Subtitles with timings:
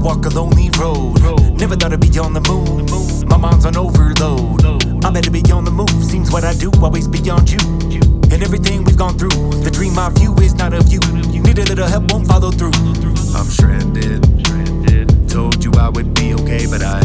[0.00, 1.20] walk a lonely road.
[1.58, 2.86] Never thought I'd be on the moon.
[3.28, 4.64] My mind's on overload.
[5.04, 5.90] I'm better be on the move.
[6.04, 7.58] Seems what I do always beyond you.
[8.32, 11.00] And everything we've gone through, the dream I view is not of you.
[11.42, 12.72] Need a little help, won't follow through.
[13.34, 14.22] I'm stranded.
[15.28, 16.99] Told you I would be okay, but I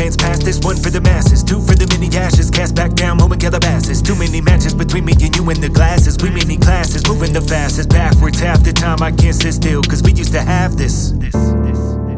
[0.00, 0.58] advance past this?
[0.60, 2.50] One for the masses, two for the many ashes.
[2.50, 4.00] Cast back down, home and Calabasas.
[4.02, 6.16] Too many matches between me and you and the glasses.
[6.22, 7.90] We many classes, moving the fastest.
[7.90, 11.12] Backwards half the time, I can't sit still, cause we used to have this.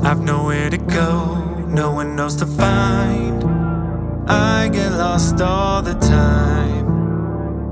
[0.04, 3.42] I've nowhere to go, no one knows to find.
[4.30, 6.86] I get lost all the time.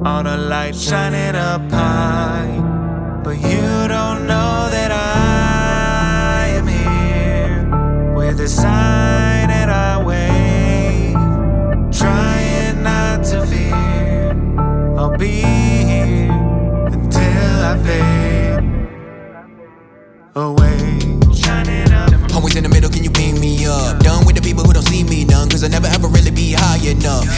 [0.05, 3.21] All the light shining up high.
[3.23, 4.20] But you don't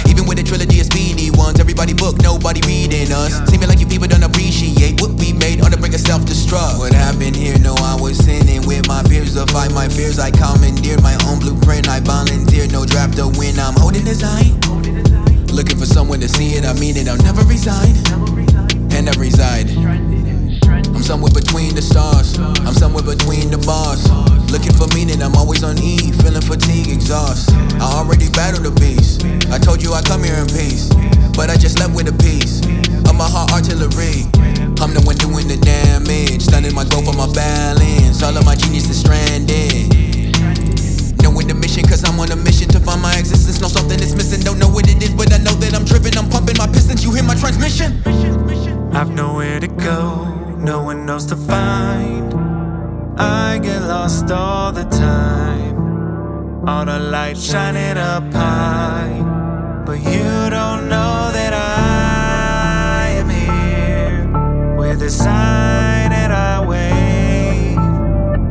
[0.08, 3.38] Even with the trilogy of speedy ones, everybody book, nobody reading us.
[3.48, 6.78] Seeming like you people don't appreciate what we made on the brink of self destruct.
[6.78, 7.58] What happened here?
[7.58, 10.18] No, I was sinning with my peers to fight my fears.
[10.18, 13.58] I commandeered my own blueprint, I volunteered, no draft to win.
[13.58, 14.58] I'm holding design.
[15.52, 17.94] Looking for someone to see it, I mean it, I'll never resign.
[18.90, 19.70] And I reside.
[20.92, 22.38] I'm somewhere between the stars.
[22.38, 24.06] I'm somewhere between the bars.
[24.52, 26.12] Looking for meaning, I'm always on E.
[26.22, 27.50] Feeling fatigue, exhaust.
[27.80, 29.24] I already battled the beast.
[29.50, 29.58] I
[29.92, 30.88] you I come here in peace.
[31.36, 32.64] But I just left with a piece
[33.08, 34.24] of my heart artillery.
[34.80, 36.42] I'm the one doing the damage.
[36.42, 38.22] Stunning my goal for my balance.
[38.22, 39.92] All of my genius is stranded.
[41.22, 43.60] Knowing the mission, cause I'm on a mission to find my existence.
[43.60, 46.16] Know something is missing, don't know what it is, but I know that I'm driven.
[46.16, 48.02] I'm pumping my pistons, you hear my transmission?
[48.94, 50.24] I've nowhere to go,
[50.58, 52.34] no one knows to find.
[53.18, 56.68] I get lost all the time.
[56.68, 59.41] All the light shining up high.
[59.84, 67.76] But you don't know that I am here with a sign that I wave.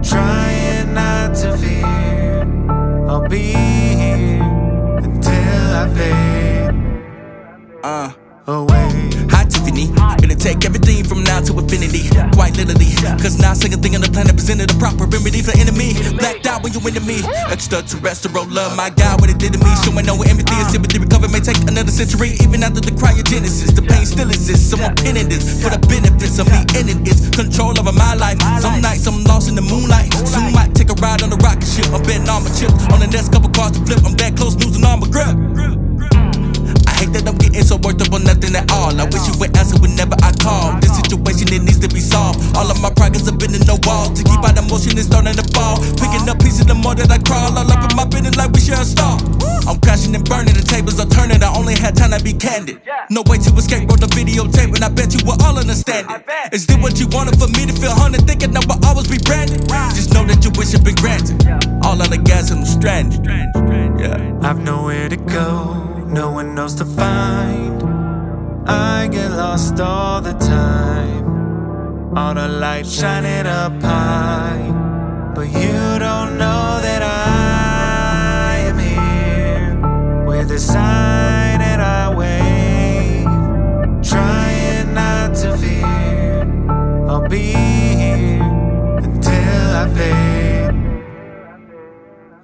[0.03, 2.43] Trying not to fear,
[3.09, 4.43] I'll be here
[5.01, 6.75] until I fade
[7.83, 8.11] Uh.
[8.47, 8.89] away.
[9.31, 9.87] Hi Tiffany,
[10.19, 12.09] gonna take everything from now to infinity.
[12.33, 12.91] Quite literally,
[13.23, 15.93] cause now second thing on the planet presented a proper remedy for enemy.
[16.19, 17.23] Blacked out when you into me.
[17.49, 19.71] Extraterrestrial love, my God, what it did to me.
[19.85, 20.90] Showing no empathy and sympathy.
[21.91, 23.75] Another century, even after the cryogenesis.
[23.75, 27.27] The pain still exists, so I'm pinning this for the benefits of me ending its
[27.35, 28.39] control over my life.
[28.63, 30.13] Some nights I'm lost in the moonlight.
[30.23, 31.91] Soon might take a ride on the rocket ship.
[31.91, 33.99] I'm betting all my chips on the next couple cars to flip.
[34.07, 35.35] I'm that close, losing all my grip.
[36.87, 38.95] I hate that I'm getting so worked up on nothing at all.
[38.95, 40.79] I wish you would answer whenever I call.
[40.79, 42.39] This situation it needs to be solved.
[42.55, 44.07] All of my progress have been in the wall.
[44.15, 45.75] To keep out emotion is starting to fall.
[45.99, 47.51] Picking up pieces the more that I crawl.
[47.51, 49.19] All up in my business like we share a star.
[49.67, 50.50] I'm crashing and burning,
[51.81, 52.79] had time to be candid.
[53.09, 56.53] No way to escape, roll the videotape, and I bet you will all understand it.
[56.53, 58.27] Is this what you wanted for me to feel haunted?
[58.27, 59.67] Thinking I will always be branded.
[59.97, 61.41] Just know that your wish has been granted.
[61.83, 63.25] All out of gas and I'm stranded.
[63.25, 64.39] Yeah.
[64.43, 67.81] I've nowhere to go, no one knows to find.
[68.69, 72.15] I get lost all the time.
[72.15, 74.69] All the light shining up high.
[75.33, 81.20] But you don't know that I am here with a sign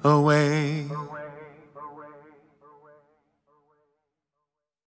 [0.09, 0.56] away.